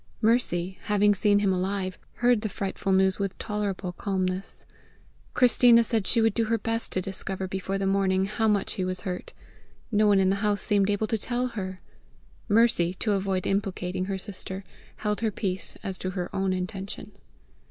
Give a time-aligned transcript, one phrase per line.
[0.23, 4.65] Mercy, having seen him alive, heard the frightful news with tolerable calmness.
[5.35, 8.83] Christina said she would do her best to discover before the morning how much he
[8.83, 9.31] was hurt;
[9.91, 11.81] no one in the house seemed able to tell her!
[12.49, 14.63] Mercy, to avoid implicating her sister,
[14.95, 17.11] held her peace as to her own intention.